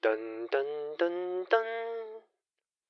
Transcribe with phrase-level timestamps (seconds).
[0.00, 1.64] 噔噔噔噔，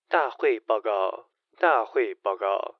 [0.08, 2.76] 大会报告，大会报告。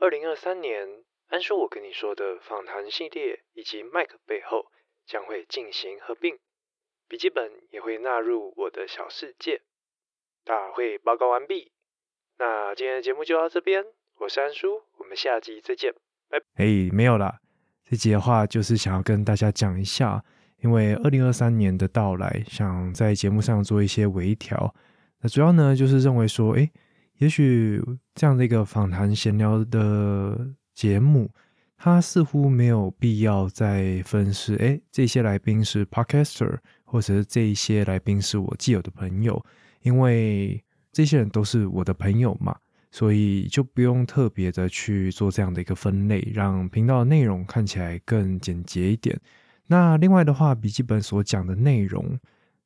[0.00, 4.72] 二零二三年，安叔我跟你说的访谈系列以及麦克背后
[5.06, 6.40] 将会进行合并，
[7.06, 9.62] 笔记本也会纳入我的小世界。
[10.44, 11.70] 大会报告完毕，
[12.36, 13.86] 那今天的节目就到这边。
[14.16, 15.94] 我是安叔，我们下集再见，
[16.28, 16.38] 拜。
[16.56, 17.38] 哎，没有啦，
[17.88, 20.24] 这集的话就是想要跟大家讲一下。
[20.60, 24.74] 因为二零二三年的到来，想在节目上做一些微调。
[25.20, 26.70] 那主要呢，就是认为说，哎，
[27.18, 27.82] 也许
[28.14, 31.30] 这样的一个访谈闲聊的节目，
[31.76, 39.44] 它似乎没有必要再分是，哎，这些来宾是 podcaster，或者是这一些来宾是我既有的朋友，
[39.82, 42.56] 因为这些人都是我的朋友嘛，
[42.90, 49.16] 所以就不用特别的去做这样的一个分类，让频道的内容看起来更简洁一点。
[49.70, 52.18] 那另外的话，笔记本所讲的内容，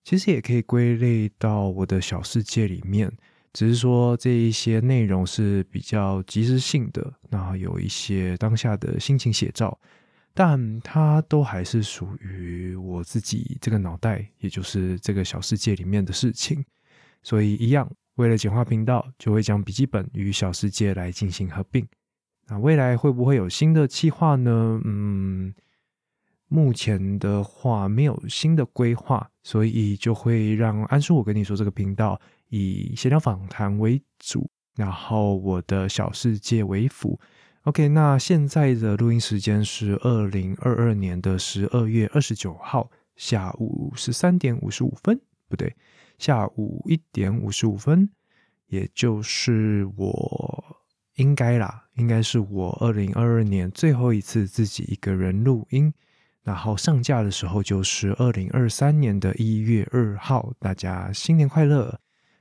[0.04, 3.12] 其实也可以归类到我的小世界里面，
[3.52, 9.76] 只是说这一些内容是比较即时性的，那有一些当下的心情写照，
[10.32, 16.64] 但它都还是属于我自己这个脑袋，也就是这个小世界里面的事情，
[17.24, 21.84] 所以一样，为了简化频道，就会将笔记本与小世界来进行合并。
[22.46, 24.80] 那未来会不会有新的计划呢？
[24.84, 25.52] 嗯。
[26.52, 37.18] 目前的话没有新的规划，所以就会让安叔我跟你说这个频道以闲聊访谈为主，然后我的小世界为辅。
[37.62, 45.74] OK，那现在的录音时间是二零二二年的十二月二十九号下午十三点五十五分，不对，
[46.18, 48.10] 下午一点五十五分，
[48.66, 50.76] 也就是我
[51.14, 55.90] 应该啦，应该是我二零二二年最后一次自己一个人录音。
[56.44, 62.00] 然后上架的时候就是二零二三年的一月二号，大家新年快乐。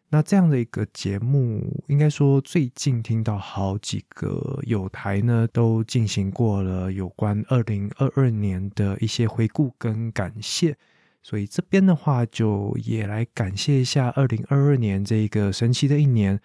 [0.09, 10.76] 那这样的一个节目，应该说最近听到好几个有台呢都进行过了有关二零二二年的一些回顾跟感谢，
[11.21, 16.37] 所以这边的话就也来感谢一下二零二二年这一个神奇的一年，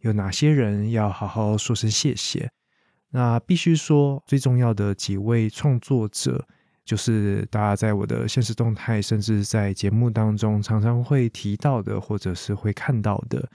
[0.00, 2.50] 有哪些人要好好说声谢谢。
[3.10, 6.46] 那必须说最重要的几位创作者。
[6.84, 13.48] 就是大家在我的现实动态，甚至在节目当中常常会提到的，或者是会看到的，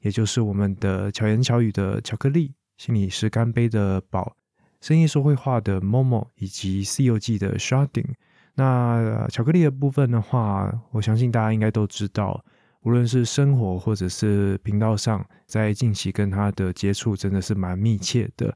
[0.00, 4.36] 也就是我们的巧言巧语的巧克力、心里是干杯的宝、
[4.80, 8.12] 声音说会话的 Momo 以及《西游记》的 Sharding。
[8.54, 12.44] 那巧克力的部分的话，我相信大家应该都知道，
[12.82, 18.54] 无论是生活或者是频道上，在近期跟他的接触真的是蛮密切的。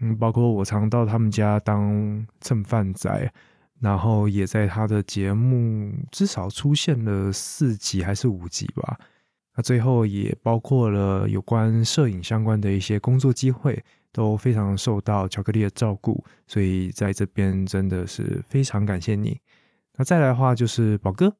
[0.00, 3.32] 嗯，包括我常到他们家当蹭饭仔。
[3.78, 8.98] 然后也在他的节目至少出现了四集还是五集吧。
[9.54, 13.82] 那最后也包括了有关摄影相关的一些工作机会，
[14.12, 16.24] 都非常受到巧克力的照顾。
[16.46, 19.38] 所以在这边真的是非常感谢你。
[19.96, 21.34] 那再来的话就是宝哥，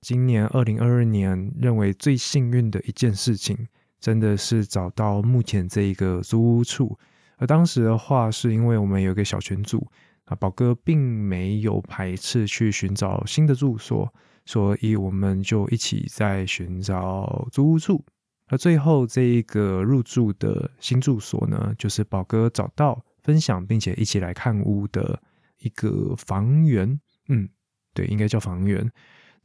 [0.00, 3.68] 今年二零二二年认为最幸运的一件事情，
[4.00, 6.98] 真的是找到目前这一个租屋处。
[7.36, 9.86] 而当时的话，是因为我们有一个小群组。
[10.26, 14.12] 啊，宝哥并没有排斥去寻找新的住所，
[14.44, 18.04] 所以我们就一起在寻找租屋处。
[18.46, 25.20] 而最后这一个入住的新住所呢，就是宝哥找到、分享并且一起来看屋的
[25.58, 27.00] 一个房源。
[27.28, 27.48] 嗯，
[27.94, 28.90] 对，应该叫房源。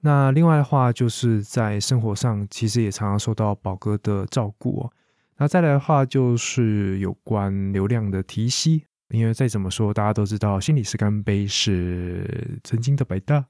[0.02, 4.92] 那另外的话，就是在生活上其实也常常受到宝哥的照顾哦。
[5.38, 8.86] 那再来的话，就是有关流量的提息。
[9.10, 13.46] 因为再怎么说，大家都知道心理师干杯是曾经的百大，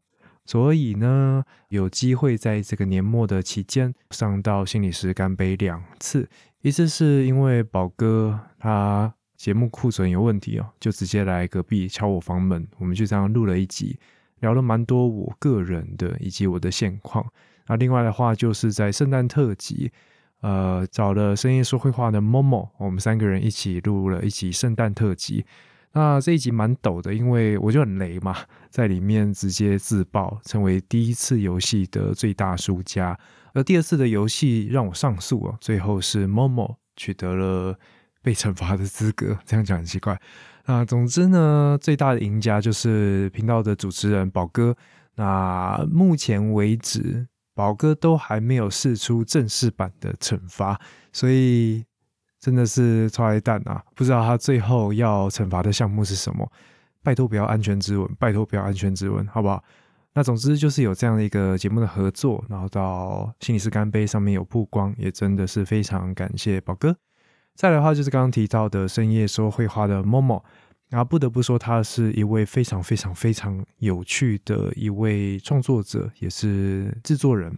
[0.46, 6.30] 所以呢，有机会在这个年末的期间上到心理师干杯两次，
[6.62, 14.00] 一次是因为宝哥他节目库存有问题哦，就直接来隔壁敲我房门，我们就这样录了一集，
[14.42, 17.26] 聊了蛮多我个人的以及我的现况。
[17.68, 19.92] 那另外的话，就是在圣诞特辑。
[20.42, 25.46] 呃，找了深夜说会话的 Momo，我们三个人一起录了一集圣诞特辑。
[25.94, 28.36] 那这一集蛮抖的，因为我就很雷嘛，
[28.70, 33.18] 在里面直接自爆，成为第一次游戏的最大输家。
[33.54, 37.80] 而第二次的游戏让我上诉啊，最后是 Momo 取得了
[38.22, 39.40] 被惩罚的资格。
[39.44, 40.20] 这样讲很奇怪。
[40.68, 44.76] 那总之呢，最大的赢家就是频道的主持人宝哥。
[45.16, 47.28] 那目前为止。
[47.58, 50.80] 宝哥都还没有试出正式版的惩罚，
[51.12, 51.84] 所以
[52.40, 53.84] 真的是超爱蛋啊！
[53.96, 56.48] 不知道他最后要惩罚的项目是什么？
[57.02, 59.64] 拜托不要安全之吻，拜托不要安全之吻，好不好？
[60.14, 66.96] 那总之就是有这样的一个节目的合作，然后到心理师干杯上面有曝光，也真的是非常感谢宝哥。
[67.56, 70.44] 再来的话就是刚刚提到的深夜说绘画的 Momo，
[70.90, 77.58] 然后不得不说他是一位非常非常非常有趣的一位创作者，也是制作人。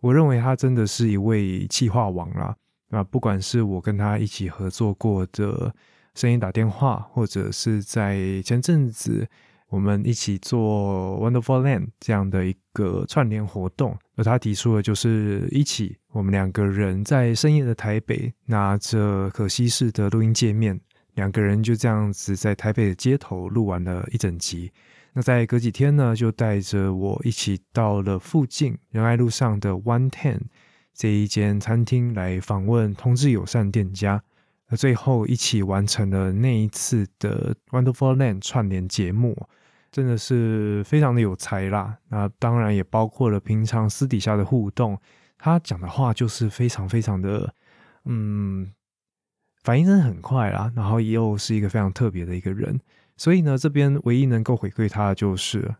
[0.00, 2.56] 我认为他真的是一位企划王啦。
[2.88, 5.74] 那不管是我跟他一起合作过的
[6.14, 9.28] 声音打电话，或者是在前阵子。
[9.68, 20.78] 我们一起做 Wonderful Land 这样的一个串联活动，而他提出的就是一起，我们两个人在深夜的台北拿着可惜式的录音界面，
[21.14, 24.72] 两个人就这样子在台北的街头录完了一整集。
[25.12, 30.40] 那在隔几天呢，就带着我一起到了附近仁爱路上的 One Ten
[30.94, 34.22] 这一间餐厅来访问同志友善店家，
[34.68, 39.48] 那最后一起完成了那一次的 Wonderful Land 串联节目。
[39.90, 44.98] 真的是非常的有才啦，那当然也包括了平常私底下的互动。
[45.36, 47.52] 他讲的话就是非常非常的，
[48.06, 48.72] 嗯，
[49.62, 52.80] 反应真的很快啦，然后又是一个非常特别的一个人。
[53.16, 55.72] 所以呢，这边唯一能够回馈他的就是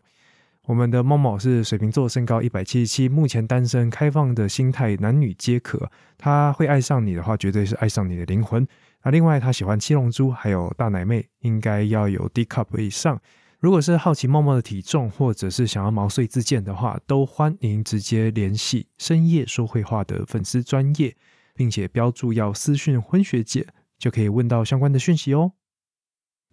[0.65, 5.91] 我们的猫猫是水瓶座，身高一百七十七，目前单身，开放的心态，男女皆可。
[6.17, 8.65] 他会爱上你的话，绝对是爱上你的灵魂。
[9.03, 13.19] 那另外，他喜欢七龙珠，还有大奶妹，应该要有 D cup 以上。
[13.59, 21.13] 如果是好奇茂茂的体重，或者是想要毛遂自荐的话，都欢迎直接联系深夜说会话的粉丝专业，
[21.53, 23.67] 并且标注要私讯婚学姐，
[23.97, 25.53] 就可以问到相关的讯息哦。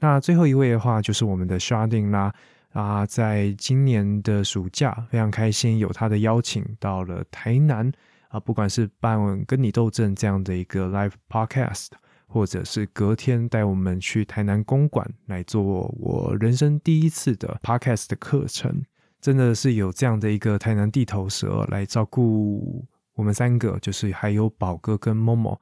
[0.00, 2.34] 那最后一位的话就是我们的 Sharding 啦，
[2.72, 7.92] 啊，在今年的暑假非常开心，有他的邀请到了台南
[8.28, 11.88] 啊，不管是办跟你斗阵这样的一个 live podcast。
[12.32, 18.84] 或者是隔天带我们去台南公馆来做我人生第一次的 podcast 的课程，
[19.20, 22.86] 真的是有这样的一个台南地头蛇来照顾
[23.20, 25.60] 我们三个，就是还有宝哥跟某某，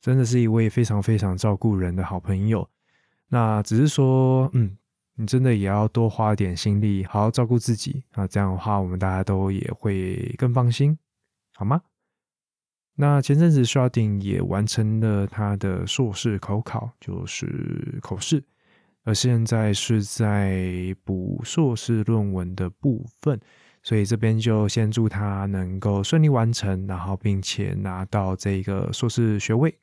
[0.00, 2.66] 真的是一位非常非常照顾人的好朋友。
[3.26, 4.78] 那只是说，嗯，
[5.16, 10.96] 你真的也要多花点心力，好好照顾自己啊，这样的话我们大家都也会更放心，
[11.56, 11.82] 好吗？
[12.94, 18.44] 那前阵子 Sharding 也完成了他的硕士口考，就是口试，
[19.02, 23.40] 而现在是在补硕士论文的部分，
[23.82, 29.74] 所以这边就先祝他能够顺利完成，然后并且拿到这个硕士学位，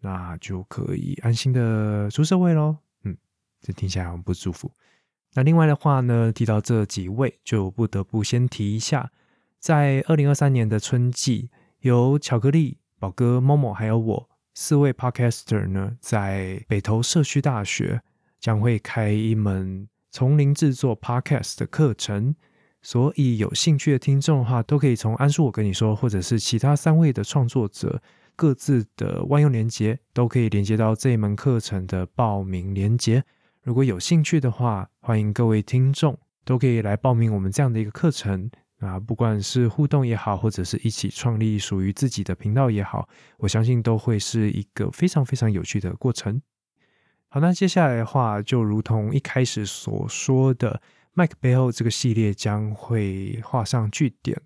[0.00, 2.76] 那就可以安心的出社会喽。
[3.04, 3.16] 嗯，
[3.60, 4.70] 这听起来很不舒服。
[5.34, 9.10] 那另外的话呢，提到这几位，就不得不先提一下，
[9.58, 11.50] 在二零二三年的春季。
[11.80, 18.00] 由巧克力宝哥、某某还有我四位 podcaster 呢，在北投社区大学
[18.40, 22.34] 将会开一门从零制作 podcast 的课程，
[22.86, 28.00] 所以有兴趣的听众的话，都可以从安叔我跟你说，或者是其他三位的创作者
[28.36, 33.24] 各自的万用连接，都可以连接到这一门课程的报名连接。
[33.64, 38.48] 如果有兴趣的话，欢迎各位听众都可以来报名我们这样的一个课程。
[38.78, 43.08] 啊，不管是互动也好，或者是一起创立属于自己的频道也好，
[43.38, 46.40] 我相信都会是一个非常非常有趣的过程。
[47.26, 50.80] 好，那接下来的话，就如同一开始所说的，
[51.16, 54.40] 麦克背后这个系列将会画上句点，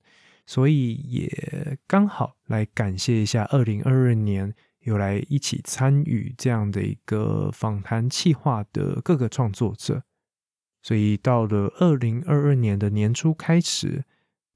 [0.46, 10.04] 所以也刚好来感谢一下二零二二年有来一起参与这样的一个访谈企划的各个创作者。
[10.82, 14.04] 所以到了二零二二年的年初开始。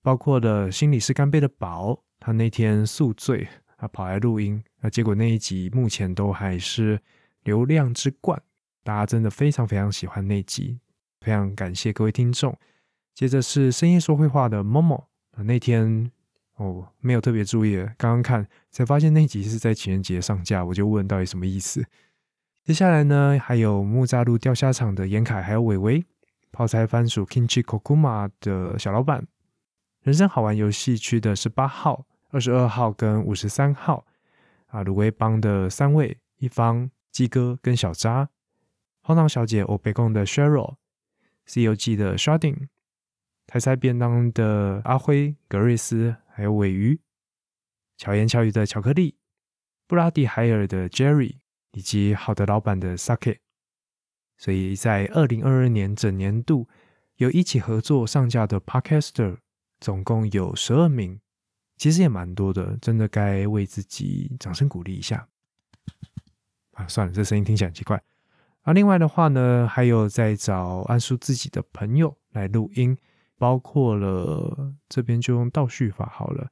[0.05, 7.01] 包括了心理师干杯的宝，他那天宿醉，他跑来录音，那结果那一集目前都还是
[7.43, 8.43] 流量之冠，
[8.83, 10.79] 大家真的非常非常喜欢那集，
[11.25, 12.55] 非常感谢各位听众。
[13.15, 15.05] 接着是深夜说会话的 Momo，
[15.39, 16.11] 那天
[16.57, 21.83] 哦没有特别注意，刚刚看才发现那集是在情人节上架，我就问到底什么意思。
[22.63, 26.05] 接下来呢，还有木栅路钓虾场的严凯，还有伟伟，
[26.53, 29.27] 泡菜番薯 Kimchi Kokuma 的小老板。
[30.03, 34.05] 人生好玩游戏区的十八号、二十二号跟五十三号
[34.67, 38.29] 啊，卤味帮的三位一方鸡哥跟小渣，
[39.01, 40.73] 荒唐小姐欧贝贡的 Cheryl，
[41.47, 42.69] 《西游记》的 Sharding，
[43.47, 47.01] 台菜便当的阿辉、格瑞斯，还有尾鱼，
[47.97, 49.17] 巧言巧语的巧克力，
[49.87, 51.37] 布拉迪海尔的 Jerry，
[51.73, 53.39] 以及好的老板的 Sake。
[54.37, 56.69] 所以在二零二二年整年度
[57.17, 59.39] 有一起合作上架的 Podcaster。
[59.81, 61.21] 总共有十二名，
[61.77, 65.29] 其实也蛮多的，真的该为自己掌声鼓励一下。
[66.71, 68.03] 啊，算了，这声音听起来很奇怪。
[68.65, 72.97] 啊，另外的话呢，还有在找安叔自己的朋友来录音，
[73.37, 76.49] 包括了这边就用倒叙法好了，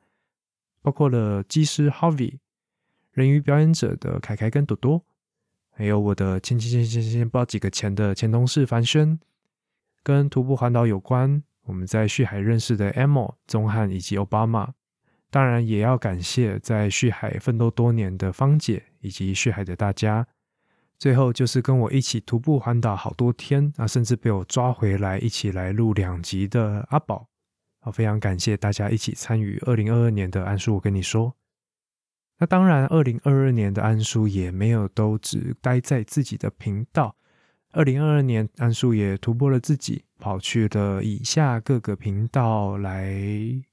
[0.83, 2.38] 包括了技师 Harvey、
[3.12, 5.02] 人鱼表演者的凯凯跟朵朵，
[5.71, 9.19] 还有我的前前前前前不知道几个前的前同事樊轩，
[10.02, 14.69] 跟徒步环岛有关，我们在旭海认识的 Emo、宗汉以及 Obama，
[15.31, 20.28] 当然也要感谢在旭海奋斗多年的芳姐以及旭海的大家。
[21.02, 27.26] 最后就是跟我一起徒步环岛好多天啊，甚至被我抓回来一起来录两集的阿宝
[27.80, 30.75] 啊，非常感谢大家一起参与二零二二年的安叔。
[30.75, 31.35] 我跟你说，
[32.38, 37.16] 那当然，二零二二年的安叔也没有都只待在自己的频道。
[37.73, 43.12] 二零二二年，安叔也突破了自己，跑去了以下各个频道来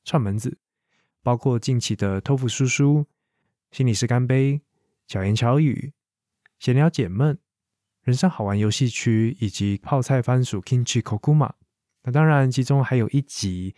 [0.03, 0.57] 串门子，
[1.21, 3.05] 包括近期的托福叔叔、
[3.69, 4.59] 心理师干杯、
[5.05, 5.93] 巧言巧语。
[6.59, 7.39] 闲聊解闷、
[8.03, 11.51] 人生好玩游戏区以及泡菜番薯 Kimchi Kokuma。
[12.03, 13.75] 那当然，其中还有一集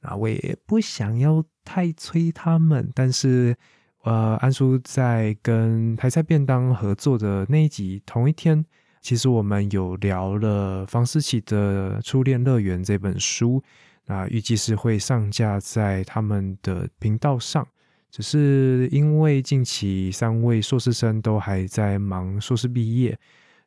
[0.00, 2.90] 啊，我也不想要太催他们。
[2.94, 3.56] 但是，
[4.02, 8.64] 呃，安叔在跟台菜便当合作的那一集同一天，
[9.00, 13.62] 其实我们有聊了房思琪的《初恋乐园》这本书。
[14.06, 17.66] 那预计是会上架在他们的频道上。
[18.14, 23.18] 只是因为近期三位硕士生都还在忙硕士毕业，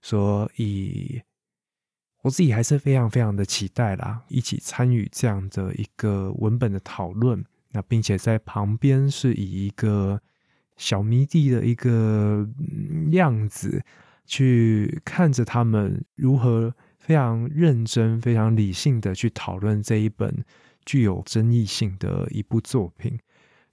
[0.02, 1.22] 所以
[2.22, 7.44] 我自己还是非常非常的期待啦，一起参与这样的一个文本的讨论。
[7.74, 10.22] 那并且在旁边是以一个
[10.78, 12.48] 小迷弟的一个
[13.12, 13.84] 样子
[14.26, 20.34] 去看着他们如何非常认真、非常理性的去讨论这一本
[20.86, 23.20] 具有争议性的一部作品。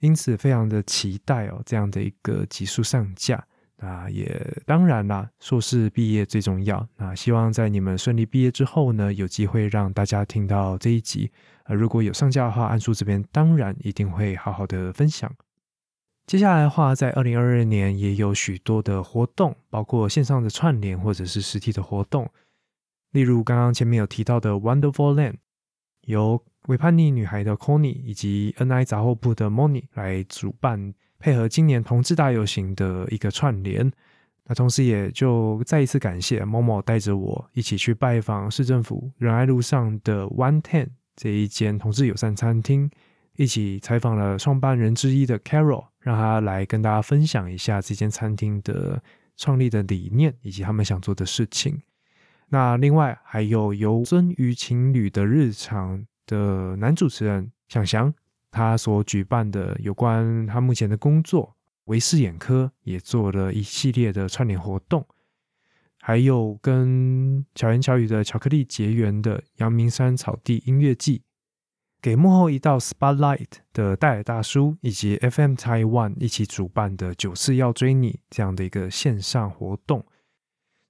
[0.05, 3.43] 因此，非常的期待哦，这样的一个急速上架。
[3.77, 6.87] 那也当然啦，硕士毕业最重要。
[6.95, 11.31] 那希望在你们顺利毕业之后呢，有机会让大家听到这一集。
[11.63, 15.29] 呃，如果有上架的话，安叔这边当然一定会好好的分享。
[16.27, 22.29] 接下来的话，在二零二二年也有许多的活动，包括线上的串联或者是实体的活动。
[23.11, 25.35] 例如刚刚前面有提到的 Wonderful Land，
[26.01, 33.91] 由为叛逆女孩的 Connie 以及 NI 杂货铺的 Moni 来主办，配合今年同志大游行的一个串联。
[34.45, 42.89] 那同时也就再一次感谢 Momo 带着我一起去拜访市政府仁爱路上的 One Ten 这一间同志友善餐厅，
[43.35, 49.01] 一起采访了创办人之一的 Carol，让他来跟大家分享一下这间餐厅的
[49.37, 51.81] 创立的理念以及他们想做的事情。
[52.49, 56.05] 那另外还有由尊于情侣的日常。
[56.25, 58.13] 的男主持人想翔，
[58.51, 61.55] 他所举办的有关他目前的工作，
[61.85, 65.05] 维视眼科也做了一系列的串联活动，
[65.99, 71.23] 还有跟巧言巧语的巧克力结缘的阳明山草地音乐季，
[72.01, 80.05] 给幕后一道 spotlight 的戴尔大叔以及 FM Taiwan 一起主办的九四要追你这样的一个线上活动，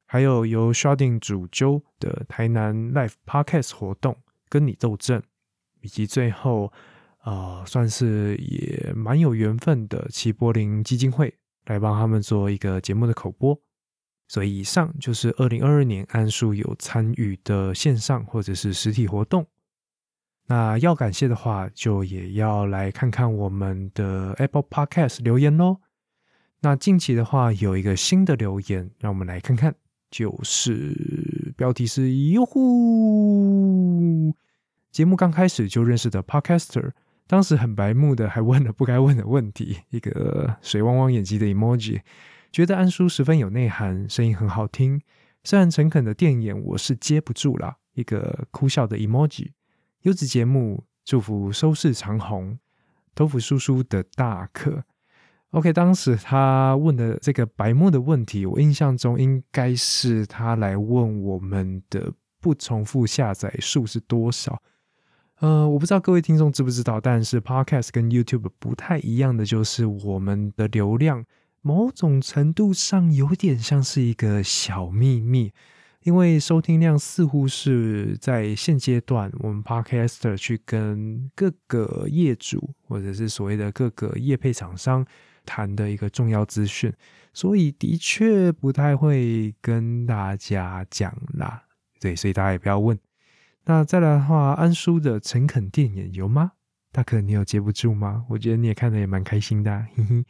[0.06, 4.18] 还有由 Sharding 主揪的台南 Live Podcast 活动。
[4.50, 5.22] 跟你斗阵，
[5.82, 6.72] 以及最后，
[7.24, 11.34] 呃，算是也蛮有缘分的齐柏林基金会
[11.66, 13.60] 来帮他们做一个节目的口播。
[14.28, 19.46] 所以以上就是二零二二年安叔有参与的线上或者是实体活动。
[20.48, 25.78] 那要感谢的话，就也要来看看我们的 Apple Podcast 留言喽。
[26.62, 29.76] 那近期的话，有一个新的留言，让我们来看看。
[30.12, 34.00] 就是标题是“哟呼”，
[34.96, 36.92] 节目刚开始就认识的 Podcaster，
[37.28, 42.00] 当时很白目的还问了不该问的问题， 一个水汪汪眼睛的 emoji，
[42.50, 45.02] 觉得安叔十分有内涵，声音很好听，
[45.44, 49.50] 虽然诚恳的电眼我是接不住了，一个哭笑的 emoji，
[50.04, 52.58] 优质节目，祝福收视长虹，
[53.14, 54.86] 豆腐叔叔的大课。
[55.50, 64.62] OK，当时他问的这个白目的问题，我印象中应该是他来问我们的不重复下载数是多少。
[65.40, 71.26] 呃，我不知道各位听众知不知道，但是 Podcast 跟 YouTube 不太一样的就是，我们的流量
[71.62, 75.52] 某种程度上有点像是一个小秘密，
[76.04, 85.06] 因为收听量似乎是在现阶段我们 Podcaster 去跟各个业主或者是所谓的各个业配厂商。
[85.48, 86.92] 谈的一个重要资讯，
[87.32, 91.62] 所以的确不太会跟大家讲啦。
[92.00, 92.98] 对，所以大家也不要问。
[93.66, 96.52] 那再来的话，安叔的诚恳电影有吗？
[96.92, 98.24] 大可，你有接不住吗？
[98.30, 100.26] 我觉得你也看的也蛮开心的， 嘿嘿。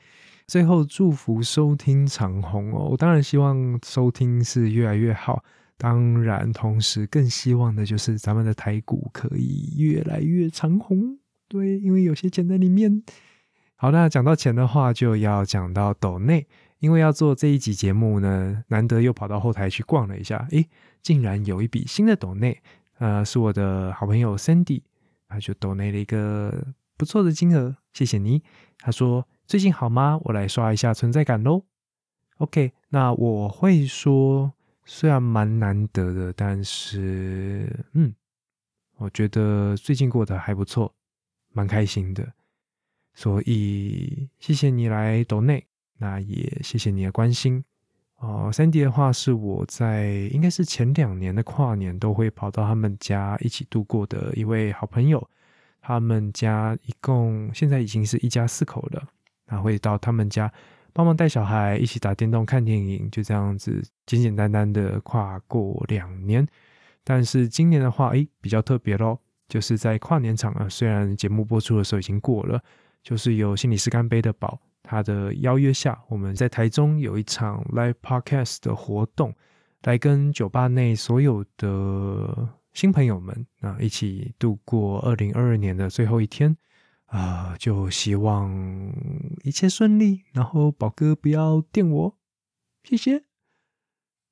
[0.48, 5.44] 最后祝福收听长虹哦，我当然希望收听是越来越好。
[5.78, 11.20] 当然，同时更希望的就是咱们的台股可以越来越长红。
[11.50, 13.04] 对，因为有些钱在里面。
[13.76, 16.48] 好，那讲到钱的话，就要讲到斗内。
[16.80, 20.68] 因为要做这一集节目呢，难得又跑到后台去逛了一下，诶，
[21.02, 22.62] 竟然有一笔新的斗内，
[22.98, 24.82] 呃，是我的好朋友 Sandy，
[25.28, 28.44] 他就斗内了一个不错的金额，谢谢你。
[28.80, 30.20] 他说最近好吗？
[30.24, 31.64] 我来刷一下存在感喽。
[32.38, 34.54] OK，那我会说。
[34.88, 38.14] 虽然蛮难得的，但是嗯，
[38.98, 40.94] 我觉得最近过得还不错，
[41.54, 42.34] 蛮开心的。
[43.16, 45.66] 所以谢谢你来岛内，
[45.98, 47.66] 那也谢谢你的关心
[48.18, 48.50] 哦。
[48.52, 55.28] 三弟的话是我在应该是前两年的跨年都会跑到他们家一起度过的一位好朋友。
[55.82, 59.04] 他们家一共现在已经是一家四口了，
[59.48, 60.52] 那会到他们家。
[60.94, 66.48] 帮忙带小孩一起打电动、看电影，就这样子简简单单的跨过两年。
[67.04, 72.60] 但是今年的话，诶，比较特别咯，就是在跨年场啊，虽然节目播出的时候已经过了，
[73.04, 79.34] 就是有心理师干杯的宝他的邀约下，我们在台中有一场 live podcast 的活动，
[79.84, 86.56] 来跟酒吧内所有的新朋友们啊一起度过二零二二年的最后一天。
[87.08, 88.52] 啊，就希望
[89.44, 92.18] 一切顺利，然后宝哥不要电我，
[92.84, 93.24] 谢谢。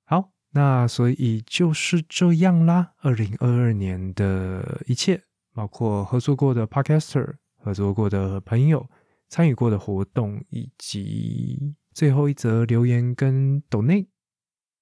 [0.06, 2.94] 好，那所以就是这样啦。
[2.98, 5.22] 二零二二年的一切，
[5.54, 8.90] 包括合作过的 Podcaster、合作过的朋友、
[9.34, 14.06] 参与过的活动，以及最后一则留言跟 Donate。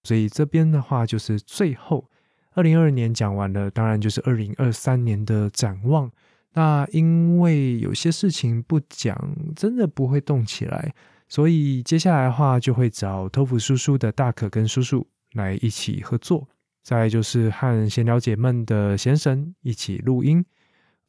[0.03, 2.09] 所以这边的话，就是最后
[2.51, 6.11] 二零二二年讲完了，当然就是二零二三年的展望。
[6.51, 9.15] 那因为有些事情不讲，
[9.55, 10.93] 真的不会动起来，
[11.29, 16.45] 所以接下来的话就会找托福叔叔的大可跟叔叔来一起合作。
[16.83, 20.43] 再就是和闲聊姐们的闲神一起录音。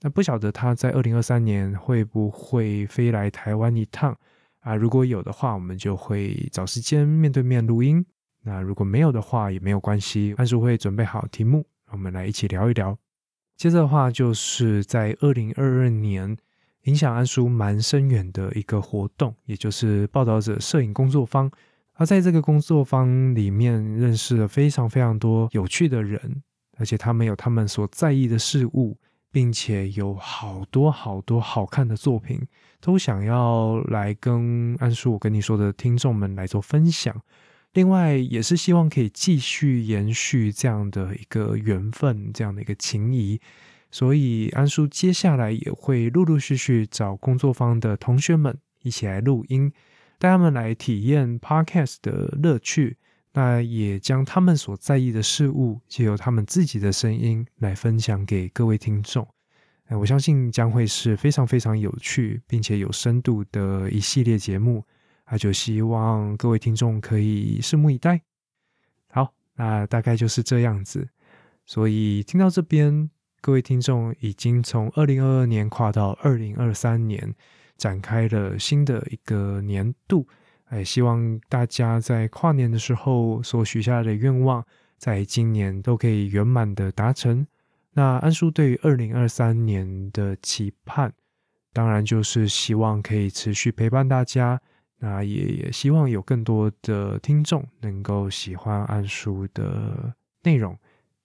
[0.02, 4.16] 那不晓得他在二零二三年会不会飞来台湾一趟
[4.60, 4.74] 啊？
[4.74, 8.04] 如果有的话，我们就会找时间面对面录音。
[8.42, 12.98] 那如果没有的话，也没有关系，安叔会准备好题目，我们来一起聊一聊。
[13.56, 16.36] 接着的话，就是在二零二二年
[16.82, 21.48] 影响安叔蛮深远的一个活动，也就是报道者摄影工作坊。
[21.92, 26.42] 而在这个工作坊里面，认识了非常非常多有趣的人，
[26.76, 28.98] 而且他们有他们所在意的事物，
[29.32, 32.46] 并且有好多好多好看的作品，
[32.80, 37.20] 都想要来跟安叔我跟你说的听众们来做分享。
[37.72, 43.40] 另外，也是希望可以继续延续这样的一个缘分，这样的一个情谊。
[43.90, 49.72] 所以，安叔接下来也会陆陆续续找工作方的同学们一起来录音，
[50.18, 52.98] 带他们来体验 podcast 的乐趣。
[53.32, 59.26] 那也将他们所在意的事物，借由他们自己的声音来分享给各位听众。
[59.86, 64.84] 哎，我相信将会是非常非常有趣，并且有深度的一系列节目。
[65.30, 68.20] 那就希望各位听众可以拭目以待。
[69.08, 71.08] 好，那大概就是这样子。
[71.64, 73.08] 所以听到这边，
[73.40, 77.34] 各位听众已经从二零二二年跨到二零二三年，
[77.78, 80.28] 展开了新的一个年度。
[80.72, 84.64] 哎，希望大家在跨年的时候所许下的愿望，
[84.96, 87.46] 在今年都可以圆满的达成。
[87.92, 91.12] 那安叔对于二零二三年的期盼，
[91.74, 94.58] 当然就是希望可以持续陪伴大家。
[94.96, 100.74] 那也也希望有更多的听众能够喜欢安叔的内容，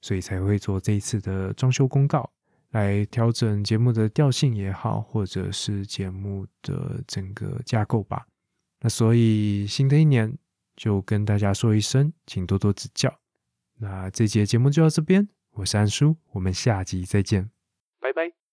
[0.01, 2.29] 所以才会做这一次的装修公告，
[2.71, 8.27] 来调整节目的调性也好，或者是节目的整个架构吧。
[8.79, 10.37] 那所以新的一年
[10.75, 13.19] 就跟大家说一声，请多多指教。
[13.79, 17.49] 那这节节目就到这边，我是安叔，我们下集再见，
[17.99, 18.46] 拜拜。